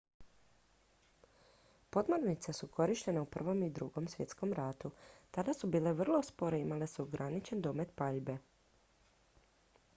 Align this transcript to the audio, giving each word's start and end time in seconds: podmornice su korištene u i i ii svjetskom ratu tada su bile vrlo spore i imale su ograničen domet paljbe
podmornice 1.89 2.53
su 2.59 2.67
korištene 2.77 3.21
u 3.21 3.27
i 3.55 3.65
i 3.65 3.71
ii 4.01 4.07
svjetskom 4.07 4.53
ratu 4.53 4.91
tada 5.31 5.53
su 5.53 5.67
bile 5.67 5.93
vrlo 5.93 6.23
spore 6.23 6.57
i 6.57 6.61
imale 6.61 6.87
su 6.87 7.03
ograničen 7.03 7.61
domet 7.61 7.93
paljbe 7.95 8.37